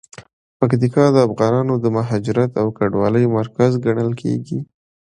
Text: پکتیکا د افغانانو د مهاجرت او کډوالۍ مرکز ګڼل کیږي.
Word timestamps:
پکتیکا 0.59 1.05
د 1.11 1.17
افغانانو 1.27 1.73
د 1.79 1.85
مهاجرت 1.97 2.51
او 2.61 2.67
کډوالۍ 2.77 3.25
مرکز 3.37 3.71
ګڼل 3.85 4.11
کیږي. 4.21 4.59